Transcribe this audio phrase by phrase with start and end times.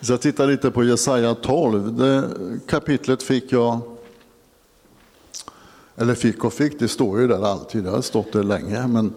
[0.00, 1.96] Så jag tittar lite på Jesaja 12.
[1.96, 2.28] Det
[2.66, 3.80] kapitlet fick jag,
[5.96, 8.86] eller fick och fick, det står ju där alltid, det har stått där länge.
[8.86, 9.14] Men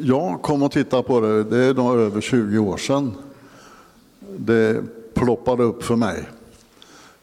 [0.00, 3.12] jag kom och tittade på det, det är nog över 20 år sedan.
[4.36, 4.82] Det
[5.14, 6.28] ploppade upp för mig.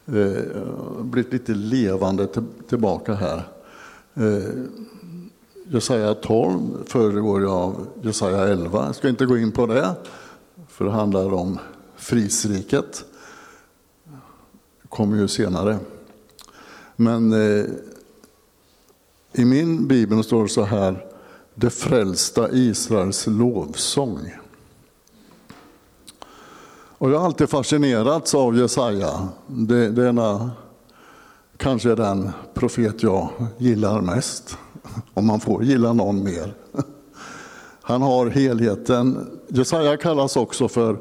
[0.06, 2.28] Eh, blivit lite levande
[2.68, 3.42] tillbaka här.
[4.14, 4.50] Eh,
[5.70, 8.86] Jesaja 12 föregår jag av Jesaja 11.
[8.86, 9.94] Jag ska inte gå in på det,
[10.68, 11.58] för det handlar om
[11.98, 13.04] Frisriket.
[14.88, 15.78] Kommer ju senare.
[16.96, 17.64] Men eh,
[19.32, 21.06] i min bibel står det så här,
[21.54, 24.34] det frälsta Israels lovsång.
[26.98, 29.28] Och jag har alltid fascinerats av Jesaja.
[29.46, 30.50] Det, denna,
[31.56, 34.58] kanske den profet jag gillar mest,
[35.14, 36.54] om man får gilla någon mer.
[37.82, 39.30] Han har helheten.
[39.48, 40.98] Jesaja kallas också för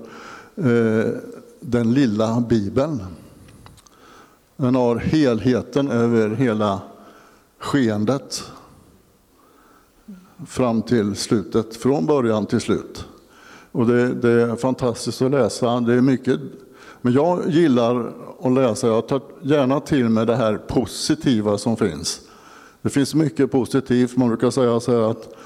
[0.57, 1.13] Eh,
[1.59, 3.03] den lilla bibeln.
[4.55, 6.81] Den har helheten över hela
[7.59, 8.43] skeendet
[10.47, 13.05] fram till slutet, från början till slut.
[13.71, 15.79] Och det, det, är fantastiskt att läsa.
[15.79, 16.39] Det är mycket,
[17.01, 22.21] men jag gillar att läsa, jag tar gärna till mig det här positiva som finns.
[22.81, 25.36] Det finns mycket positivt, man brukar säga så här att eh,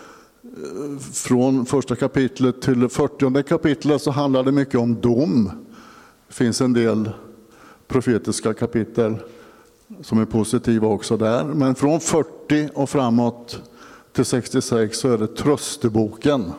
[1.13, 5.51] från första kapitlet till fyrtionde kapitlet så handlar det mycket om dom.
[6.27, 7.09] Det finns en del
[7.87, 9.15] profetiska kapitel
[10.01, 11.43] som är positiva också där.
[11.43, 13.61] Men från 40 och framåt
[14.11, 16.51] till 66 så är det trösteboken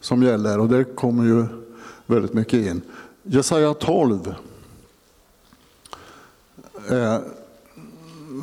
[0.00, 1.46] som gäller och det kommer ju
[2.06, 2.82] väldigt mycket in.
[3.22, 4.34] Jesaja 12
[6.88, 7.20] är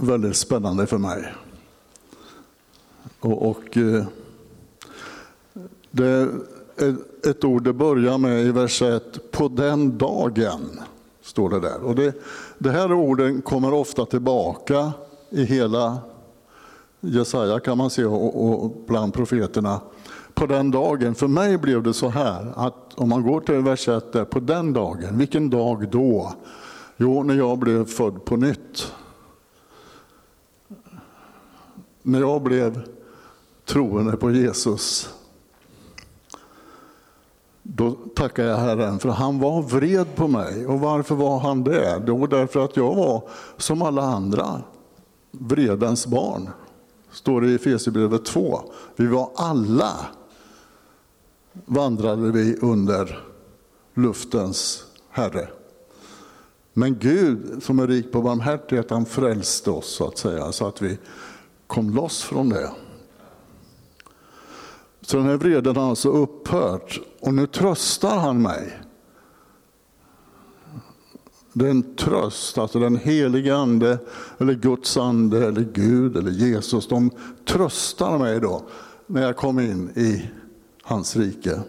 [0.01, 1.33] väldigt spännande för mig.
[3.19, 4.05] Och, och eh,
[5.97, 6.29] det
[6.77, 6.95] är
[7.29, 10.79] ett ord det börjar med i vers 1, på den dagen,
[11.21, 11.83] står det där.
[11.83, 12.13] Och det,
[12.57, 14.91] det här orden kommer ofta tillbaka
[15.29, 15.97] i hela
[16.99, 19.81] Jesaja kan man se och, och bland profeterna
[20.33, 21.15] på den dagen.
[21.15, 24.39] För mig blev det så här att om man går till vers 1 där, på
[24.39, 26.33] den dagen, vilken dag då?
[26.97, 28.93] Jo, när jag blev född på nytt.
[32.01, 32.81] När jag blev
[33.65, 35.13] troende på Jesus.
[37.69, 40.67] Då tackar jag Herren för han var vred på mig.
[40.67, 42.03] Och varför var han det?
[42.07, 44.61] Jo, därför att jag var som alla andra,
[45.31, 46.49] vredens barn.
[47.11, 48.61] Står det i Efesierbrevet 2.
[48.95, 49.93] Vi var alla
[51.65, 53.19] vandrade vi under
[53.93, 55.47] luftens Herre.
[56.73, 60.81] Men Gud som är rik på barmhärtighet, han frälste oss så att säga, så att
[60.81, 60.97] vi
[61.67, 62.71] kom loss från det.
[65.07, 68.79] Så den här vreden har alltså upphört och nu tröstar han mig.
[71.53, 73.99] Det är en tröst, alltså den helige ande,
[74.37, 77.11] eller Guds ande, eller Gud, eller Jesus, de
[77.45, 78.63] tröstar mig då
[79.05, 80.29] när jag kom in i
[80.83, 81.59] hans rike.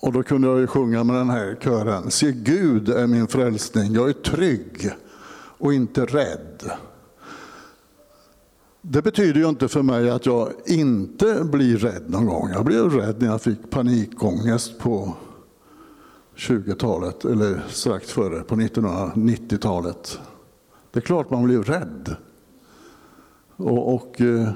[0.00, 2.10] Och då kunde jag ju sjunga med den här kören.
[2.10, 4.90] Se Gud är min frälsning, jag är trygg
[5.58, 6.70] och inte rädd.
[8.82, 12.50] Det betyder ju inte för mig att jag inte blir rädd någon gång.
[12.50, 15.14] Jag blev rädd när jag fick panikångest på
[16.36, 20.18] 20-talet, eller strax före, på 1990-talet.
[20.90, 22.16] Det är klart man blir rädd.
[23.56, 24.50] Och, och eh,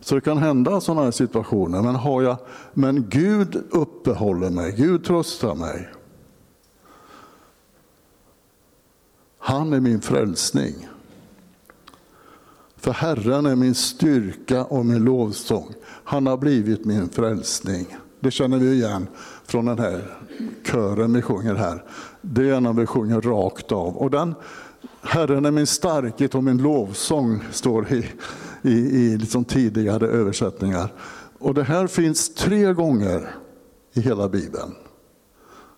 [0.00, 1.82] så det kan hända sådana här situationer.
[1.82, 2.36] Men, har jag,
[2.74, 5.88] men Gud uppehåller mig, Gud tröstar mig.
[9.38, 10.88] Han är min frälsning.
[12.82, 15.74] För Herren är min styrka och min lovsång.
[16.04, 17.96] Han har blivit min frälsning.
[18.20, 19.06] Det känner vi igen
[19.44, 20.18] från den här
[20.66, 21.84] kören vi sjunger här.
[22.20, 23.96] Det är när vi sjunger rakt av.
[23.96, 24.34] Och den
[25.02, 28.06] Herren är min starkhet och min lovsång står i
[28.62, 30.92] i, i liksom tidigare översättningar.
[31.38, 33.34] Och det här finns tre gånger
[33.92, 34.74] i hela Bibeln.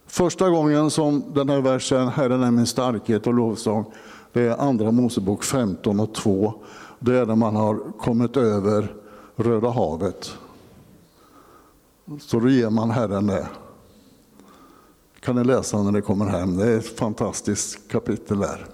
[0.07, 3.93] Första gången som den här versen, Herren är min starkhet och lovsång,
[4.33, 6.55] det är andra Mosebok 15 och 2.
[7.05, 8.95] Det är när man har kommit över
[9.37, 10.37] Röda havet.
[12.21, 13.49] Så då ger man Herren det.
[15.21, 16.57] kan ni läsa när ni kommer hem.
[16.57, 18.67] Det är ett fantastiskt kapitel där.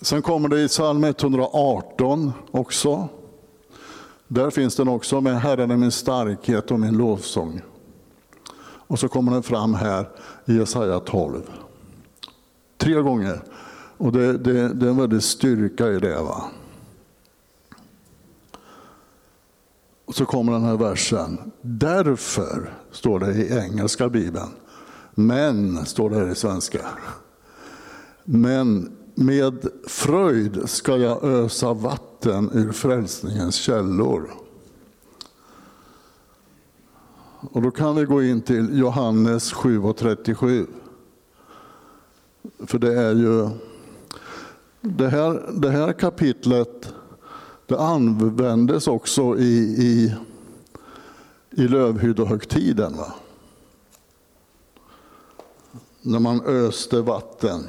[0.00, 3.08] Sen kommer det i psalm 118 också.
[4.28, 7.60] Där finns den också med Herren är min starkhet och min lovsång.
[8.62, 10.08] Och så kommer den fram här
[10.44, 11.42] i Jesaja 12.
[12.78, 13.42] Tre gånger.
[13.96, 16.22] Och det, det, det är en väldig styrka i det.
[16.22, 16.50] Va?
[20.10, 21.38] Och så kommer den här versen.
[21.62, 24.48] Därför, står det i engelska bibeln.
[25.14, 26.86] Men, står det här i svenska.
[28.24, 34.30] Men med fröjd ska jag ösa vatten ur frälsningens källor.
[37.40, 40.66] Och då kan vi gå in till Johannes 7.37.
[42.66, 43.48] För det är ju
[44.80, 46.94] det här, det här kapitlet
[47.70, 50.14] det användes också i, i,
[51.50, 52.96] i lövhyddohögtiden.
[52.96, 53.14] Va?
[56.02, 57.66] När man öste vatten.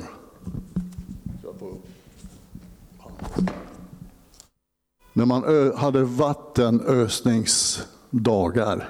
[5.14, 8.90] När man ö, hade vattenösningsdagar.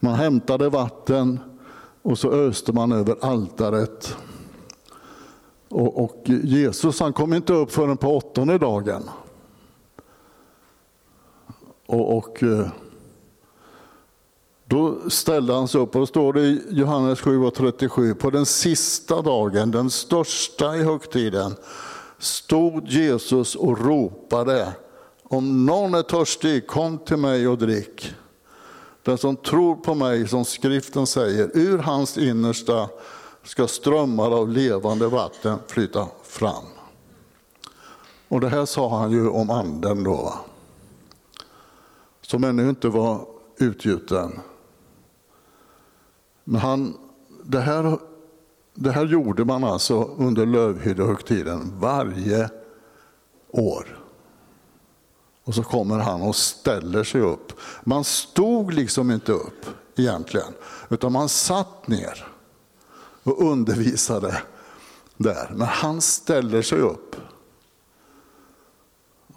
[0.00, 1.40] Man hämtade vatten
[2.02, 4.16] och så öste man över altaret.
[5.68, 9.02] Och, och Jesus han kom inte upp förrän på åttonde dagen.
[11.86, 12.68] Och, och eh,
[14.68, 19.22] då ställde han sig upp, och då står det i Johannes 7.37, på den sista
[19.22, 21.54] dagen, den största i högtiden,
[22.18, 24.72] stod Jesus och ropade,
[25.22, 28.14] om någon är törstig, kom till mig och drick.
[29.02, 32.88] Den som tror på mig, som skriften säger, ur hans innersta
[33.42, 36.64] ska strömmar av levande vatten flyta fram.
[38.28, 40.34] Och det här sa han ju om anden då,
[42.26, 43.26] som ännu inte var
[43.56, 44.40] utgjuten.
[46.44, 46.96] Men han,
[47.44, 47.98] det, här,
[48.74, 52.50] det här gjorde man alltså under lövhyddehögtiden varje
[53.50, 54.02] år.
[55.44, 57.52] Och så kommer han och ställer sig upp.
[57.84, 60.52] Man stod liksom inte upp egentligen,
[60.88, 62.26] utan man satt ner
[63.22, 64.42] och undervisade
[65.16, 65.50] där.
[65.54, 67.16] Men han ställer sig upp.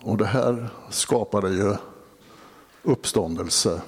[0.02, 1.76] Och det här skapade ju
[2.90, 3.82] uppståndelse.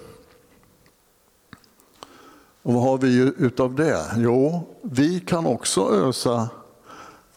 [2.64, 4.06] Och vad har vi utav det?
[4.18, 6.50] Jo, vi kan också ösa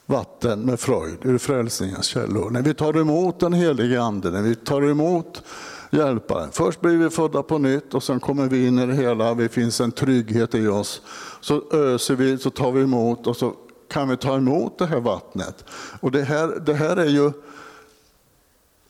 [0.07, 2.51] vatten med fröjd ur frälsningens källor.
[2.51, 5.43] När vi tar emot den helige Ande, när vi tar emot
[5.91, 6.49] hjälparen.
[6.53, 9.49] Först blir vi födda på nytt och sen kommer vi in i det hela, det
[9.49, 11.03] finns en trygghet i oss.
[11.41, 13.55] Så öser vi, så tar vi emot och så
[13.89, 15.65] kan vi ta emot det här vattnet.
[16.01, 17.33] Och det här, det här är ju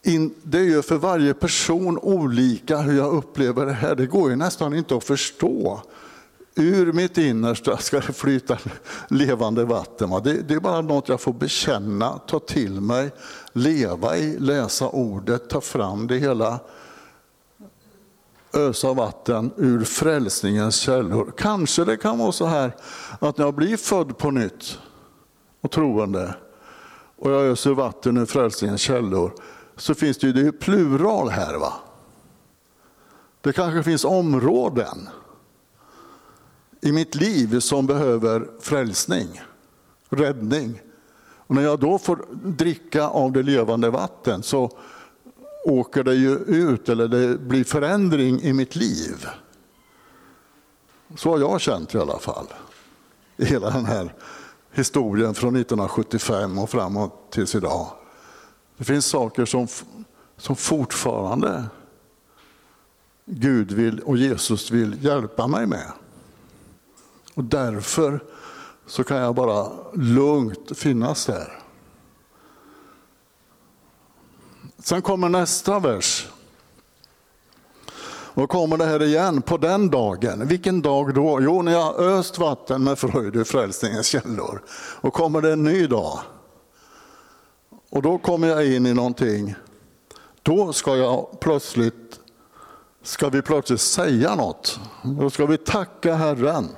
[0.07, 3.95] in, det är ju för varje person olika hur jag upplever det här.
[3.95, 5.83] Det går ju nästan inte att förstå.
[6.57, 8.59] Ur mitt innersta ska det flyta
[9.09, 10.11] levande vatten.
[10.25, 13.11] Det, det är bara något jag får bekänna, ta till mig,
[13.53, 16.61] leva i, läsa ordet, ta fram det hela
[18.53, 21.33] ösa vatten ur frälsningens källor.
[21.37, 22.77] Kanske det kan vara så här
[23.19, 24.79] att när jag blir född på nytt
[25.61, 26.35] och troende
[27.17, 29.33] och jag öser vatten ur frälsningens källor
[29.77, 31.55] så finns det ju det plural här.
[31.55, 31.73] va?
[33.41, 35.09] Det kanske finns områden
[36.81, 39.41] i mitt liv som behöver frälsning,
[40.09, 40.81] räddning.
[41.47, 44.71] Och när jag då får dricka av det levande vatten så
[45.65, 49.27] åker det ju ut, eller det blir förändring i mitt liv.
[51.17, 52.47] Så har jag känt i alla fall.
[53.37, 54.15] I hela den här
[54.73, 57.87] historien från 1975 och framåt tills idag.
[58.77, 59.69] Det finns saker som,
[60.37, 61.65] som fortfarande
[63.25, 65.93] Gud vill och Jesus vill hjälpa mig med.
[67.35, 68.21] Och därför
[68.87, 71.61] så kan jag bara lugnt finnas där.
[74.79, 76.29] Sen kommer nästa vers.
[78.37, 80.49] Och kommer det här igen, på den dagen.
[80.49, 81.39] Vilken dag då?
[81.43, 84.63] Jo, när jag öst vatten med fröjd ur frälsningens källor.
[85.01, 86.21] Och kommer det en ny dag.
[87.95, 89.55] Och då kommer jag in i någonting.
[90.43, 92.21] Då ska jag plötsligt,
[93.03, 94.81] ska vi plötsligt säga något.
[95.03, 96.69] Då ska vi tacka Herren.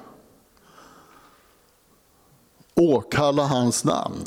[2.75, 4.27] Åkalla hans namn.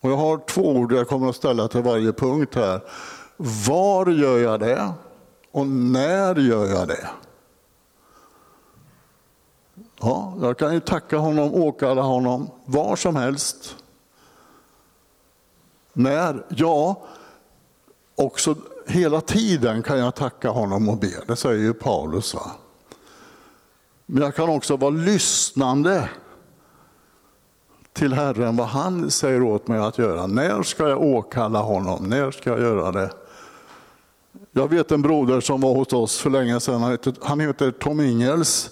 [0.00, 2.80] Och jag har två ord jag kommer att ställa till varje punkt här.
[3.36, 4.92] Var gör jag det?
[5.50, 7.08] Och när gör jag det?
[10.06, 13.76] Ja, jag kan ju tacka honom, åkalla honom, var som helst.
[15.92, 16.46] När?
[16.48, 17.02] Ja,
[18.14, 18.54] också
[18.86, 21.12] hela tiden kan jag tacka honom och be.
[21.26, 22.34] Det säger ju Paulus.
[22.34, 22.50] Va?
[24.06, 26.08] Men jag kan också vara lyssnande
[27.92, 30.26] till Herren vad han säger åt mig att göra.
[30.26, 32.04] När ska jag åkalla honom?
[32.04, 33.10] När ska jag göra det?
[34.52, 36.82] Jag vet en broder som var hos oss för länge sedan.
[36.82, 38.70] Han heter, han heter Tom Ingels.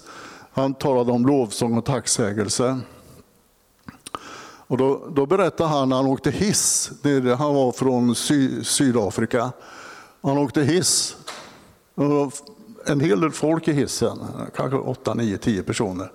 [0.55, 2.79] Han talade om lovsång och tacksägelse.
[4.67, 6.91] Och då, då berättade han när han åkte hiss.
[7.37, 9.51] Han var från Sy Sydafrika.
[10.21, 11.17] Han åkte hiss.
[12.85, 14.19] en hel del folk i hissen,
[14.55, 16.11] kanske 8, 9, 10 personer.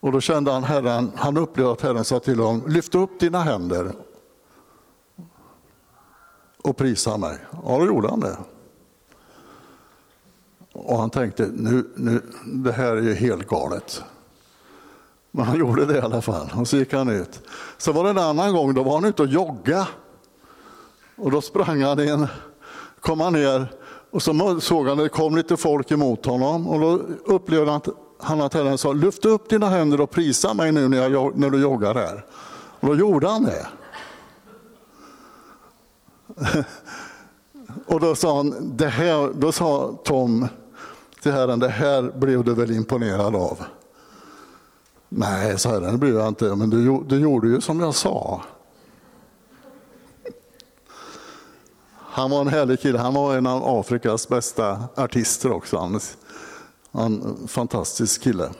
[0.00, 3.42] Och då kände han Herren, han upplevde att Herren sa till honom, lyft upp dina
[3.42, 3.92] händer
[6.62, 7.38] och prisa mig.
[7.64, 8.36] Ja, då gjorde han det.
[10.74, 14.02] Och han tänkte, nu, nu, det här är ju helt galet.
[15.30, 17.40] Men han gjorde det i alla fall, och så gick han ut.
[17.78, 19.88] Så var det en annan gång, då var han ute och jogga.
[21.16, 22.26] Och då sprang han in,
[23.00, 23.68] kom han ner
[24.10, 26.68] och så såg han att det kom lite folk emot honom.
[26.68, 27.00] Och då
[27.34, 27.88] upplevde han att
[28.18, 31.50] han att Herren sa, lyft upp dina händer och prisa mig nu när, jag, när
[31.50, 32.24] du joggar här.
[32.80, 33.66] Och då gjorde han det.
[37.86, 40.48] och då sa, han, det här, då sa Tom
[41.24, 43.64] till Herren, det här blev du väl imponerad av?
[45.08, 48.42] Nej, sa Herren, det blev jag inte, men du, du gjorde ju som jag sa.
[51.96, 55.76] Han var en härlig kille, han var en av Afrikas bästa artister också.
[55.76, 56.00] Han,
[56.92, 58.50] en fantastisk kille.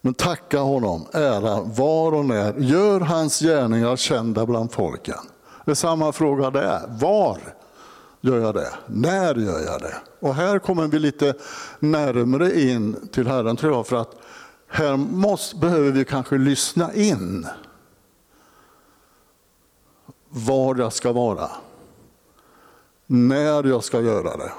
[0.00, 2.54] Men tacka honom, ära var och när.
[2.58, 5.18] Gör hans gärningar kända bland folken.
[5.64, 6.80] Det är samma fråga där.
[6.88, 7.38] Var
[8.24, 8.68] gör jag det?
[8.86, 9.94] När gör jag det?
[10.20, 11.34] Och här kommer vi lite
[11.78, 14.16] närmre in till Herren tror jag, för att
[14.68, 17.46] här måste, behöver vi kanske lyssna in
[20.28, 21.50] var jag ska vara.
[23.06, 24.52] När jag ska göra det.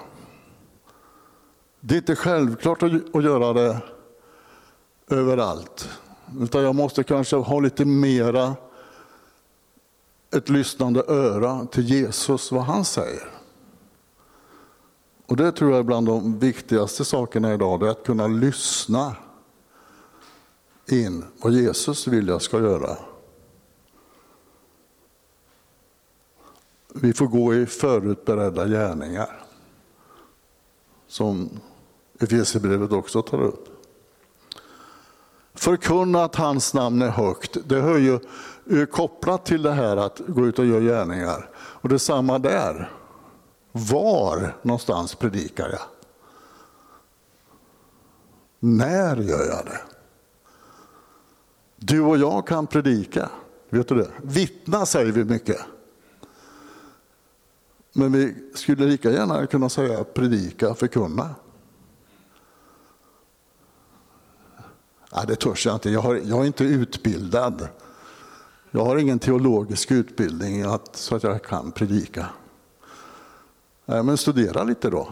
[1.80, 3.82] Det är inte självklart att göra det
[5.08, 5.90] överallt.
[6.42, 8.56] Utan jag måste kanske ha lite mera
[10.36, 13.35] ett lyssnande öra till Jesus, vad han säger.
[15.26, 19.16] Och Det tror jag är bland de viktigaste sakerna idag, det är att kunna lyssna
[20.90, 22.98] in vad Jesus vill jag ska göra.
[26.94, 29.42] Vi får gå i förutberedda gärningar,
[31.08, 31.50] som
[32.20, 33.70] Efesierbrevet också tar upp.
[35.54, 37.58] Förkunna att hans namn är högt.
[37.66, 41.50] Det hör ju kopplat till det här att gå ut och göra gärningar.
[41.56, 42.92] Och det är samma där.
[43.78, 45.82] Var någonstans predikar jag?
[48.60, 49.82] När gör jag det?
[51.76, 53.30] Du och jag kan predika,
[53.70, 54.12] vet du det?
[54.22, 55.62] Vittna säger vi mycket.
[57.94, 61.36] Men vi skulle lika gärna kunna säga predika, förkunna.
[65.16, 65.90] Nej, det törs jag inte.
[65.90, 67.68] Jag, har, jag är inte utbildad.
[68.72, 72.30] Jag har ingen teologisk utbildning att, så att jag kan predika.
[73.86, 75.08] Nej, men studera lite då.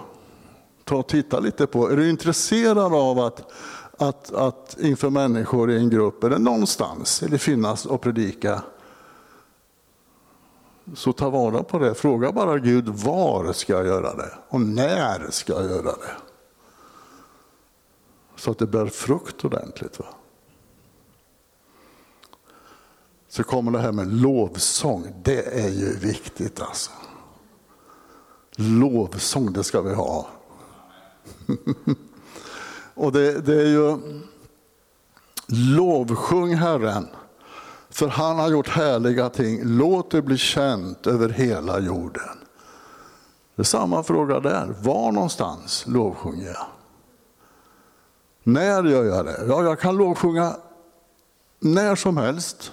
[0.84, 3.52] Ta och titta lite på, är du intresserad av att,
[3.98, 8.64] att, att inför människor i en grupp eller någonstans eller finnas och predika?
[10.96, 11.96] Så ta vara på det.
[11.96, 14.34] Fråga bara Gud, var ska jag göra det?
[14.50, 16.12] Och när ska jag göra det?
[18.36, 20.00] Så att det bär frukt ordentligt.
[20.00, 20.06] Va?
[23.30, 25.14] Så kommer det här med lovsång.
[25.24, 26.92] Det är ju viktigt alltså.
[28.56, 30.28] Lovsång, det ska vi ha.
[32.94, 33.98] Och det, det är ju
[35.48, 37.08] lovsjung Herren,
[37.90, 39.60] för han har gjort härliga ting.
[39.64, 42.38] Låt det bli känt över hela jorden.
[43.56, 44.76] Det är samma fråga där.
[44.82, 46.66] Var någonstans lovsjunger jag?
[48.44, 49.46] När gör jag det?
[49.48, 50.56] Ja, jag kan lovsjunga
[51.60, 52.72] när som helst.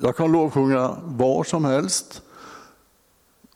[0.00, 2.22] Jag kan lovsjunga var som helst.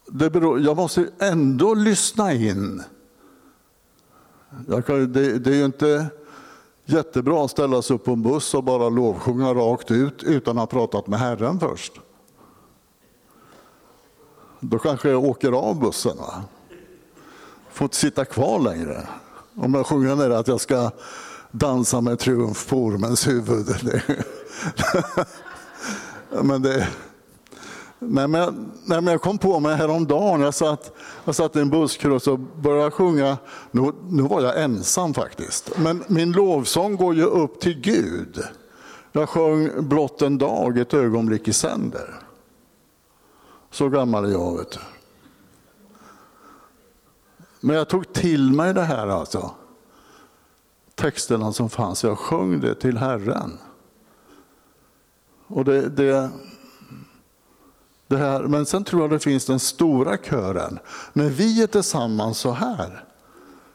[0.09, 2.83] Det beror, jag måste ändå lyssna in.
[4.87, 6.07] Kan, det, det, är ju inte
[6.85, 10.73] jättebra att ställa sig upp på en buss och bara lovsjunga rakt ut utan att
[10.73, 11.93] ha pratat med Herren först.
[14.61, 16.17] Då kanske jag åker av bussen.
[16.17, 16.45] Va?
[17.71, 19.09] Får inte sitta kvar längre.
[19.55, 20.91] Om jag sjunger ner att jag ska
[21.51, 23.67] dansa med triumf på ormens huvud.
[26.43, 26.89] men det,
[27.99, 30.93] nej, men, nej, men jag kom på mig häromdagen, jag satt,
[31.25, 33.39] jag satt i en busskurs och började sjunga.
[33.71, 38.45] Nu, nu var jag ensam faktiskt, men min lovsång går ju upp till Gud.
[39.13, 42.15] Jag sjöng blott en dag, ett ögonblick i sänder.
[43.71, 44.59] Så gammal är jag.
[44.59, 44.79] Vet du.
[47.61, 49.51] Men jag tog till mig det här alltså.
[50.95, 53.59] Texterna som fanns, jag sjöng det till Herren.
[55.47, 56.31] Och det, det,
[58.09, 60.79] det här, men sen tror jag det finns den stora kören.
[61.13, 63.05] När vi är tillsammans så här,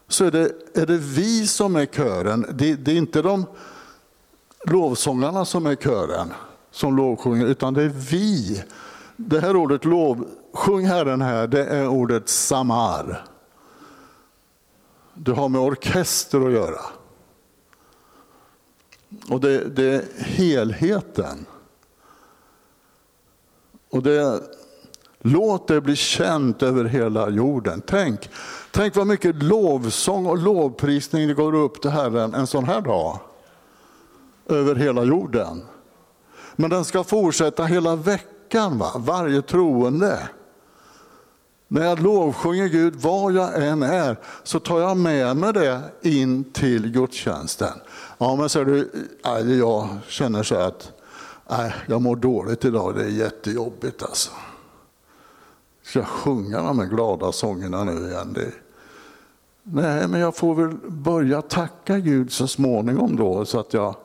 [0.08, 2.46] så är det, är det vi som är kören.
[2.54, 3.46] Det, det är inte de
[4.68, 6.34] lovsångarna som är kören,
[6.72, 8.64] som lovsjunger, utan det är vi
[9.16, 13.26] Det här ordet lov, sjung Herren här, det är ordet samar.
[15.14, 16.82] Det har med orkester att göra.
[19.30, 21.46] Och det, det är helheten.
[23.92, 24.42] Och det,
[25.20, 27.82] låt det bli känt över hela jorden.
[27.86, 28.30] Tänk,
[28.72, 33.20] tänk vad mycket lovsång och lovprisning det går upp till Herren en sån här dag.
[34.50, 35.62] Över hela jorden.
[36.56, 38.92] Men den ska fortsätta hela veckan, va?
[38.96, 40.20] varje troende.
[41.68, 46.44] När jag lovsjunger Gud var jag än är så tar jag med mig det in
[46.44, 47.74] till gudstjänsten.
[48.18, 48.92] Ja, men säger du,
[49.60, 51.01] jag känner så att
[51.52, 54.32] nej, jag mår dåligt idag, det är jättejobbigt alltså.
[55.84, 58.34] Ska jag sjunga de här glada sångerna nu igen?
[58.34, 58.52] Det...
[59.64, 63.46] Nej, men jag får väl börja tacka Gud så småningom då.
[63.46, 63.96] Så att jag...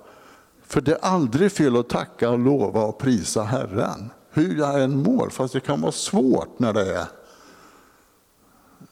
[0.62, 4.10] För det är aldrig fel att tacka, lova och prisa Herren.
[4.30, 7.06] Hur jag än mår, fast det kan vara svårt när det är,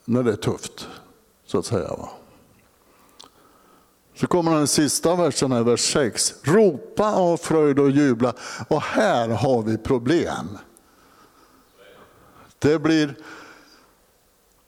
[0.05, 0.89] när det är tufft.
[1.47, 1.89] Så att säga.
[1.89, 2.09] Va?
[4.15, 6.35] Så kommer den sista versen, här, vers 6.
[6.43, 8.35] Ropa av fröjd och jubla.
[8.69, 10.59] Och här har vi problem.
[12.59, 13.15] Det blir,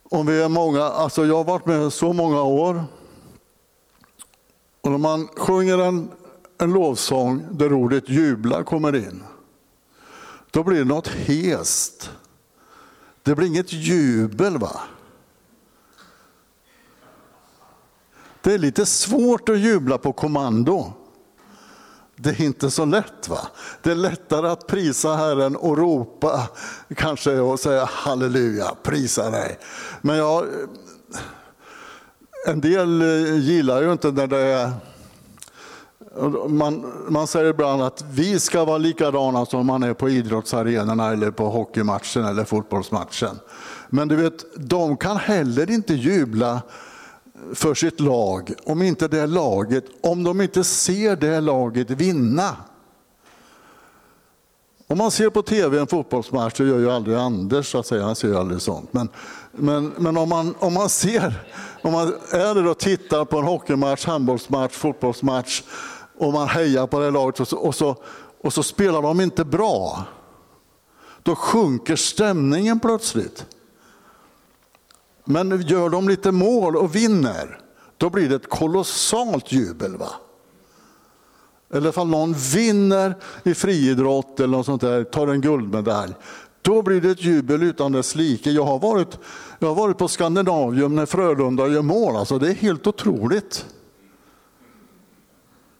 [0.09, 2.85] om vi är många, alltså jag har varit med så många år.
[4.81, 6.11] Och när man sjunger en,
[6.57, 9.23] en lovsång där ordet jubla kommer in,
[10.51, 12.11] då blir det något hest.
[13.23, 14.57] Det blir inget jubel.
[14.57, 14.81] va?
[18.47, 20.93] Det är lite svårt att jubla på kommando.
[22.15, 23.29] Det är inte så lätt.
[23.29, 23.39] va?
[23.81, 26.47] Det är lättare att prisa Herren och ropa
[26.95, 29.57] kanske och säga halleluja, prisa dig.
[30.01, 30.45] Men jag,
[32.47, 33.01] en del
[33.41, 34.71] gillar ju inte när det är
[36.47, 41.31] man, man säger ibland att vi ska vara likadana som man är på idrottsarenorna eller
[41.31, 43.39] på hockeymatchen eller fotbollsmatchen.
[43.89, 46.61] Men du vet, de kan heller inte jubla
[47.53, 52.55] för sitt lag om inte det laget, om de inte ser det laget vinna.
[54.89, 58.03] Om man ser på tv en fotbollsmatch, det gör ju aldrig Anders, så att säga,
[58.03, 58.93] han ser ju aldrig sånt.
[58.93, 59.09] Men,
[59.51, 61.45] men, men om, man, om man ser,
[61.81, 65.63] om man är där och tittar på en hockeymatch, handbollsmatch, fotbollsmatch
[66.17, 67.95] och man hejar på det laget och så, och så,
[68.41, 70.03] och så spelar de inte bra.
[71.23, 73.45] Då sjunker stämningen plötsligt.
[75.29, 77.59] Men gör de lite mål och vinner,
[77.97, 79.97] då blir det ett kolossalt jubel.
[79.97, 80.09] va?
[81.73, 86.13] Eller ifall någon vinner i friidrott eller något sånt där, tar en guldmedalj,
[86.61, 88.51] då blir det ett jubel utan dess like.
[88.51, 89.19] Jag har varit,
[89.59, 93.65] jag har varit på Skandinavium när Frölunda gör mål, alltså det är helt otroligt.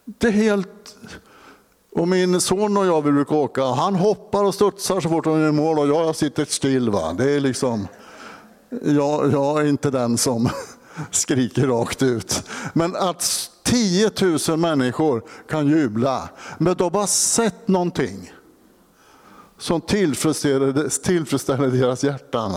[0.06, 0.98] Det är helt...
[1.92, 5.40] Och min son och jag vi brukar åka, han hoppar och studsar så fort han
[5.42, 6.90] gör mål och jag sitter still.
[6.90, 7.14] Va?
[7.14, 7.88] Det är liksom
[8.70, 10.50] jag, jag är inte den som
[11.12, 12.44] skriker rakt ut.
[12.74, 14.12] Men att 10
[14.50, 18.32] 000 människor kan jubla, men de har sett någonting
[19.58, 22.52] som tillfredsställer, tillfredsställer deras hjärtan.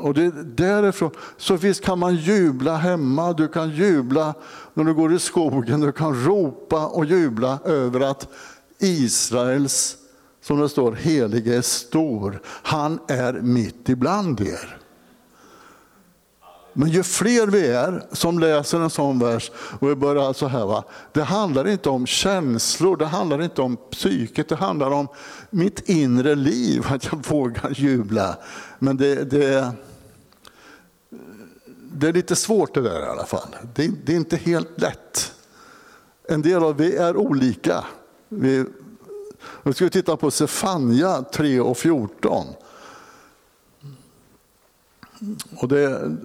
[0.00, 1.10] Och det är därifrån.
[1.36, 4.34] Så visst kan man jubla hemma, du kan jubla
[4.74, 8.28] när du går i skogen, du kan ropa och jubla över att
[8.78, 9.96] Israels
[10.42, 12.40] som det står, helige är stor.
[12.44, 14.78] Han är mitt ibland er.
[16.72, 20.66] Men ju fler vi är som läser en sån vers och vi börjar så här,
[20.66, 20.84] va?
[21.12, 25.08] det handlar inte om känslor, det handlar inte om psyket, det handlar om
[25.50, 28.36] mitt inre liv, att jag vågar jubla.
[28.78, 29.72] Men det, det,
[31.92, 33.56] det är lite svårt det där i alla fall.
[33.74, 35.32] Det, det är inte helt lätt.
[36.28, 37.84] En del av vi är olika.
[38.28, 38.64] Vi
[39.62, 42.46] nu ska vi titta på Sefania 3 och 14.
[45.56, 46.16] Och det,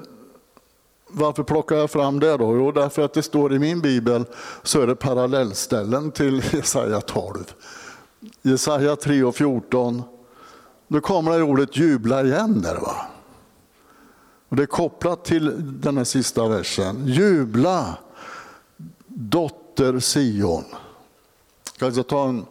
[1.08, 2.56] varför plockar jag fram det då?
[2.56, 4.26] Jo, därför att det står i min bibel
[4.64, 7.54] så är det parallellställen till Jesaja 12.
[8.42, 10.04] Jesaja 3 och 14.
[10.88, 12.76] Då kommer det ordet jubla igen där.
[12.76, 12.96] Va?
[14.50, 17.08] Och det är kopplat till den här sista versen.
[17.08, 17.98] Jubla,
[19.08, 20.64] dotter Sion.
[21.80, 22.46] Jag ska ta en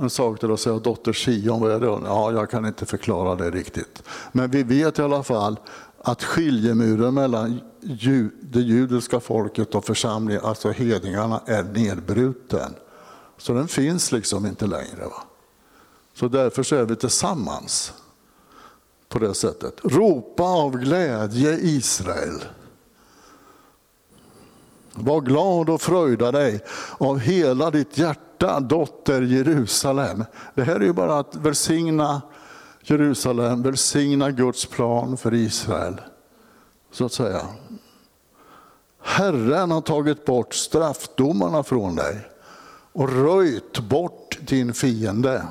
[0.00, 1.86] en sak till att säga dotter Sion, vad är det?
[1.86, 4.02] Ja, jag kan inte förklara det riktigt.
[4.32, 5.58] Men vi vet i alla fall
[6.02, 7.60] att skiljemuren mellan
[8.40, 12.74] det judiska folket och församlingen, alltså hedningarna, är nedbruten.
[13.38, 15.04] Så den finns liksom inte längre.
[15.04, 15.22] Va?
[16.14, 17.92] Så därför så är vi tillsammans
[19.08, 19.74] på det sättet.
[19.82, 22.44] Ropa av glädje Israel.
[24.94, 26.64] Var glad och fröjda dig
[26.98, 30.24] av hela ditt hjärta hjärta, dotter Jerusalem.
[30.54, 32.22] Det här är ju bara att välsigna
[32.82, 36.00] Jerusalem, välsigna Guds plan för Israel.
[36.92, 37.46] Så att säga.
[39.00, 42.20] Herren har tagit bort straffdomarna från dig
[42.92, 45.46] och röjt bort din fiende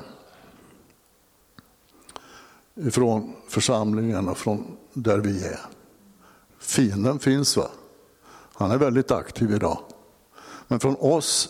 [2.74, 5.60] ifrån församlingen och från där vi är.
[6.58, 7.68] Fienden finns va?
[8.54, 9.78] Han är väldigt aktiv idag.
[10.68, 11.48] Men från oss,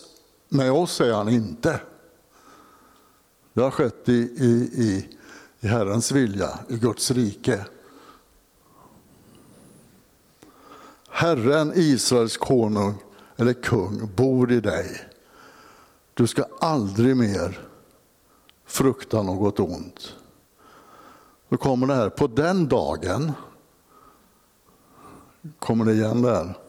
[0.49, 1.79] med oss är han inte.
[3.53, 5.17] Det har skett i, i, i,
[5.59, 7.65] i Herrens vilja, i Guds rike.
[11.09, 12.93] Herren, Israels konung
[13.35, 15.09] eller kung, bor i dig.
[16.13, 17.67] Du ska aldrig mer
[18.65, 20.15] frukta något ont.
[21.49, 23.31] Då kommer det här, på den dagen,
[25.59, 26.64] kommer det igen där.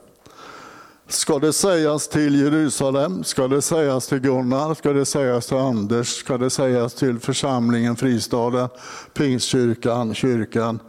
[1.09, 6.09] Ska det sägas till Jerusalem, ska det sägas till Gunnar, ska det sägas till Anders,
[6.09, 8.69] ska det sägas till församlingen, Fristaden,
[9.15, 10.81] Pingstkyrkan, kyrkan,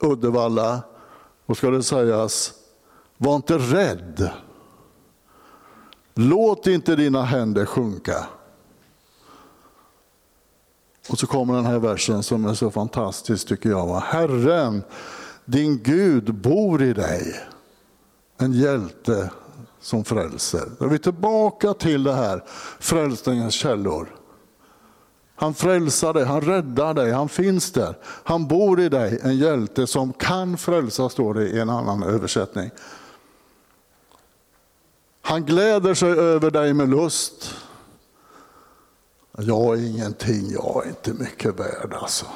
[0.00, 0.82] Uddevalla.
[1.46, 2.52] Och ska det sägas,
[3.16, 4.30] var inte rädd.
[6.14, 8.26] Låt inte dina händer sjunka.
[11.08, 14.00] Och så kommer den här versen som är så fantastisk tycker jag.
[14.00, 14.82] Herren,
[15.44, 17.40] din Gud bor i dig.
[18.38, 19.30] En hjälte
[19.82, 20.70] som frälser.
[20.78, 22.44] Då är vi tillbaka till det här
[22.80, 24.16] frälsningens källor.
[25.34, 27.98] Han frälsar dig, han räddar dig, han finns där.
[28.04, 32.70] Han bor i dig, en hjälte som kan frälsa, står det i en annan översättning.
[35.22, 37.54] Han gläder sig över dig med lust.
[39.38, 42.26] Jag är ingenting, jag är inte mycket värd alltså.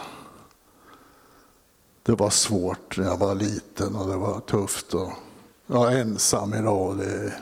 [2.02, 4.94] Det var svårt när jag var liten och det var tufft.
[4.94, 5.12] Och
[5.66, 6.98] jag är ensam idag.
[6.98, 7.32] Det...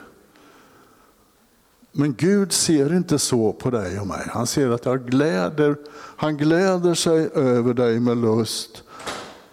[1.92, 4.26] Men Gud ser inte så på dig och mig.
[4.28, 5.76] Han ser att jag gläder,
[6.16, 8.82] han gläder sig över dig med lust.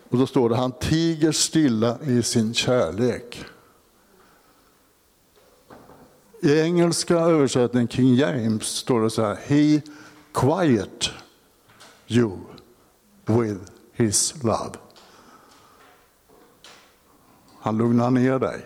[0.10, 3.46] Och då står det, han tiger stilla i sin kärlek.
[6.44, 9.82] I engelska översättningen, King James, står det så här, He
[10.34, 11.10] quiet
[12.08, 12.38] you
[13.26, 13.60] with
[13.94, 14.78] his love.
[17.62, 18.65] Han lugnar ner dig.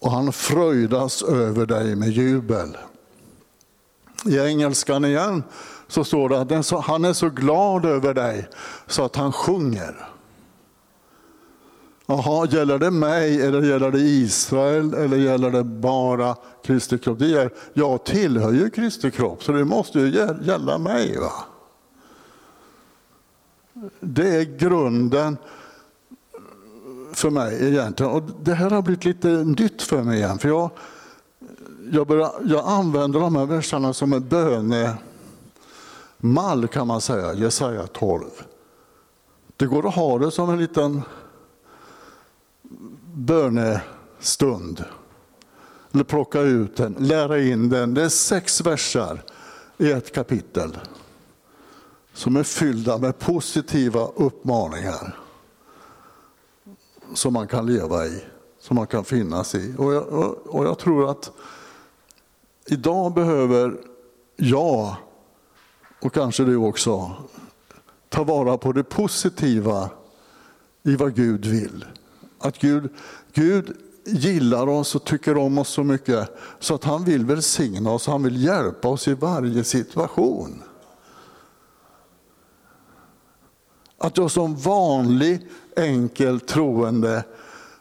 [0.00, 2.76] Och han fröjdas över dig med jubel.
[4.26, 5.42] I engelskan igen
[5.88, 8.48] så står det att han är så glad över dig
[8.86, 10.08] så att han sjunger.
[12.06, 17.18] Jaha, gäller det mig eller gäller det Israel eller gäller det bara Kristi kropp?
[17.18, 20.08] Det är, jag tillhör ju Kristi kropp så det måste ju
[20.42, 21.18] gälla mig.
[21.18, 21.32] va?
[24.00, 25.36] Det är grunden
[27.12, 28.12] för mig egentligen.
[28.12, 30.38] Och det här har blivit lite nytt för mig igen.
[30.38, 30.70] För jag,
[31.92, 34.98] jag, börjar, jag använder de här verserna som en bönemall
[36.68, 38.24] kan man säga, Jesaja 12.
[39.56, 41.02] Det går att ha det som en liten
[43.14, 44.84] bönestund.
[45.92, 47.94] Eller plocka ut den, lära in den.
[47.94, 49.22] Det är sex verser
[49.78, 50.78] i ett kapitel
[52.18, 55.18] som är fyllda med positiva uppmaningar
[57.14, 58.24] som man kan leva i,
[58.60, 59.74] som man kan finnas i.
[59.78, 61.32] Och jag, och jag tror att
[62.66, 63.76] idag behöver
[64.36, 64.94] jag,
[66.00, 67.12] och kanske du också,
[68.08, 69.90] ta vara på det positiva
[70.82, 71.84] i vad Gud vill.
[72.38, 72.90] Att Gud,
[73.32, 76.28] Gud gillar oss och tycker om oss så mycket
[76.58, 80.62] så att han vill välsigna oss, han vill hjälpa oss i varje situation.
[83.98, 87.24] Att jag som vanlig enkel troende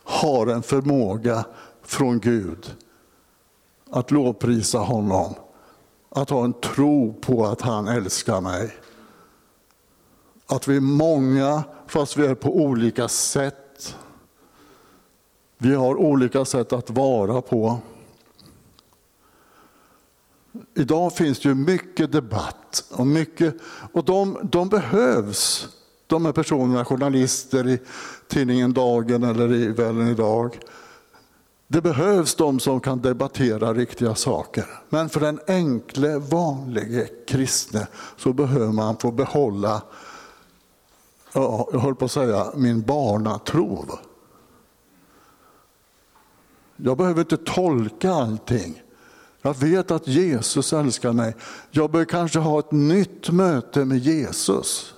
[0.03, 1.45] har en förmåga
[1.83, 2.75] från Gud
[3.89, 5.33] att lovprisa honom.
[6.09, 8.75] Att ha en tro på att han älskar mig.
[10.47, 13.63] Att vi är många fast vi är på olika sätt
[15.57, 17.79] vi har olika sätt att vara på.
[20.75, 23.55] Idag finns det ju mycket debatt och, mycket,
[23.93, 25.69] och de, de behövs.
[26.07, 27.79] De här personerna, journalister i
[28.27, 30.59] tidningen Dagen eller i Vällen idag.
[31.67, 34.65] Det behövs de som kan debattera riktiga saker.
[34.89, 39.81] Men för den enkle, vanlige kristne så behöver man få behålla,
[41.33, 43.85] jag höll på att säga, min barnatro.
[46.75, 48.83] Jag behöver inte tolka allting.
[49.41, 51.35] Jag vet att Jesus älskar mig.
[51.71, 54.93] Jag bör kanske ha ett nytt möte med Jesus.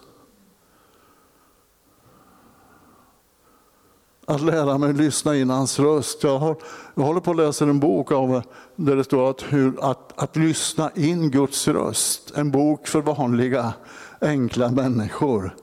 [4.30, 6.24] Att lära mig lyssna in hans röst.
[6.24, 6.56] Jag, har,
[6.96, 8.42] jag håller på att läsa en bok av,
[8.76, 12.32] där det står att, hur, att, att lyssna in Guds röst.
[12.36, 13.74] En bok för vanliga,
[14.22, 15.56] enkla människor.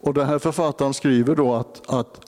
[0.00, 2.20] Och den här författaren skriver då att, att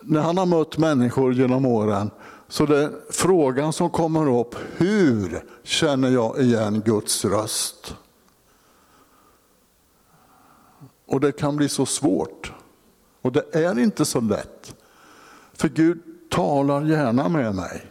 [0.00, 2.10] när han har mött människor genom åren
[2.48, 7.94] så det är frågan som kommer upp, hur känner jag igen Guds röst?
[11.06, 12.37] Och det kan bli så svårt.
[13.28, 14.74] Och det är inte så lätt.
[15.52, 17.86] För Gud talar gärna med mig.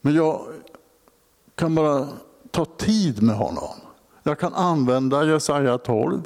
[0.00, 0.40] Men jag
[1.54, 2.08] kan bara
[2.50, 3.74] ta tid med honom.
[4.22, 6.22] Jag kan använda Jesaja 12.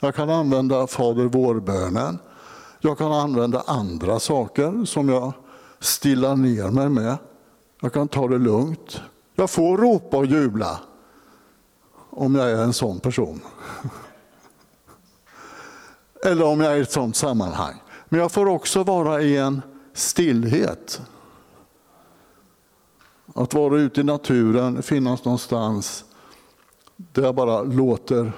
[0.00, 2.18] Jag kan använda Fader vårbönen.
[2.80, 5.32] Jag kan använda andra saker som jag
[5.80, 7.16] stillar ner mig med.
[7.80, 9.00] Jag kan ta det lugnt.
[9.34, 10.80] Jag får ropa och jubla
[12.10, 13.40] om jag är en sån person.
[16.24, 17.82] Eller om jag är i ett sådant sammanhang.
[18.08, 21.00] Men jag får också vara i en stillhet.
[23.34, 26.04] Att vara ute i naturen, finnas någonstans
[26.96, 28.32] där jag bara låter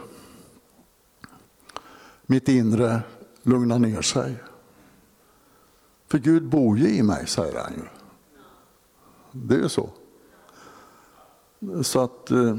[2.27, 3.01] mitt inre
[3.43, 4.37] lugna ner sig.
[6.09, 7.83] För Gud bor ju i mig, säger han ju.
[9.33, 9.91] Det är ju så.
[11.83, 12.57] Så att eh,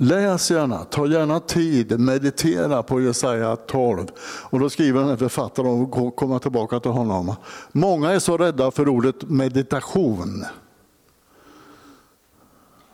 [0.00, 4.06] Läs gärna, ta gärna tid, meditera på Jesaja 12.
[4.20, 7.34] Och då skriver den här författaren, och kommer tillbaka till honom.
[7.72, 10.44] Många är så rädda för ordet meditation.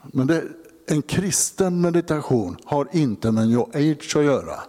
[0.02, 0.42] Men det,
[0.86, 4.60] en kristen meditation har inte med new age att göra.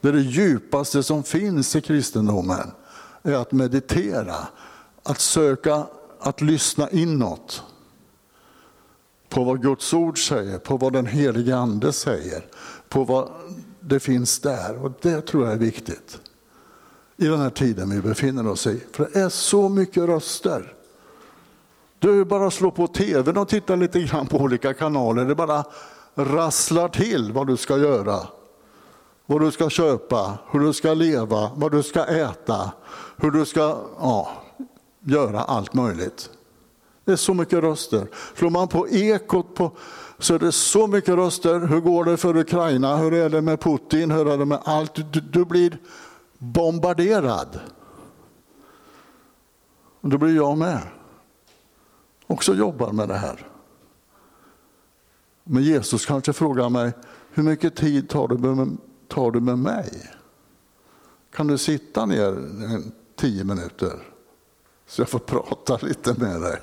[0.00, 2.70] Det är det djupaste som finns i kristendomen,
[3.22, 4.36] är att meditera,
[5.02, 5.86] att söka
[6.20, 7.62] att lyssna inåt
[9.32, 12.46] på vad Guds ord säger, på vad den helige ande säger,
[12.88, 13.28] på vad
[13.80, 14.84] det finns där.
[14.84, 16.20] Och det tror jag är viktigt
[17.16, 18.80] i den här tiden vi befinner oss i.
[18.92, 20.74] För det är så mycket röster.
[21.98, 25.24] Du bara slå på tvn och titta lite grann på olika kanaler.
[25.24, 25.64] Det bara
[26.14, 28.18] rasslar till vad du ska göra.
[29.26, 32.72] Vad du ska köpa, hur du ska leva, vad du ska äta,
[33.16, 34.30] hur du ska ja,
[35.00, 36.30] göra allt möjligt.
[37.04, 38.06] Det är så mycket röster.
[38.34, 39.70] Slår man på ekot på,
[40.18, 41.60] så är det så mycket röster.
[41.60, 42.96] Hur går det för Ukraina?
[42.96, 44.10] Hur är det med Putin?
[44.10, 44.94] Hur är det med allt?
[45.12, 45.78] Du, du blir
[46.38, 47.60] bombarderad.
[50.00, 50.80] Och då blir jag med.
[52.26, 53.46] Också jobbar med det här.
[55.44, 56.92] Men Jesus kanske frågar mig,
[57.30, 58.76] hur mycket tid tar du med,
[59.08, 60.10] tar du med mig?
[61.32, 62.36] Kan du sitta ner
[63.16, 64.08] tio minuter
[64.86, 66.60] så jag får prata lite med dig?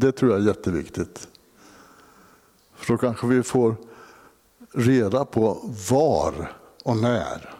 [0.00, 1.28] Det tror jag är jätteviktigt.
[2.74, 3.76] För då kanske vi får
[4.72, 6.52] reda på var
[6.84, 7.54] och när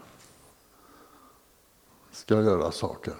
[2.13, 3.15] ska jag göra saker.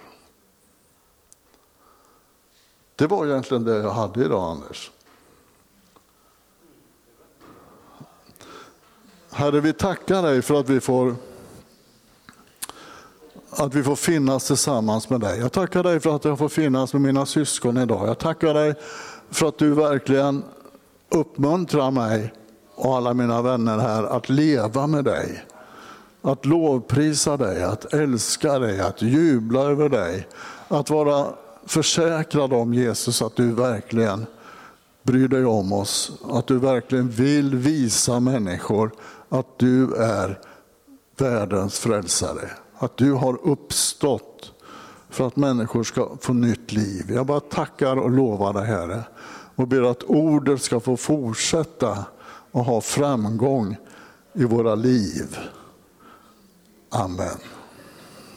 [2.97, 4.91] Det var egentligen det jag hade idag, Anders.
[9.31, 11.17] Herre, vi tackar dig för att vi får
[13.51, 15.39] att vi får finnas tillsammans med dig.
[15.39, 18.09] Jag tackar dig för att jag får finnas med mina syskon idag.
[18.09, 18.75] Jag tackar dig
[19.31, 20.45] för att du verkligen
[21.09, 22.33] uppmuntrar mig
[22.75, 25.45] och alla mina vänner här att leva med dig.
[26.23, 30.29] Att lovprisa dig, att älska dig, att jubla över dig.
[30.69, 31.27] Att vara
[31.67, 34.27] försäkrad om Jesus, att du verkligen
[35.03, 36.13] bryr dig om oss.
[36.31, 38.91] Att du verkligen vill visa människor
[39.29, 40.39] att du är
[41.17, 42.51] världens frälsare.
[42.79, 44.53] Att du har uppstått
[45.11, 47.11] för att människor ska få nytt liv.
[47.11, 49.05] Jag bara tackar och lovar dig Herre
[49.59, 52.05] och ber att ordet ska få fortsätta
[52.53, 53.77] och ha framgång
[54.33, 55.39] i våra liv.
[56.91, 57.39] Amen.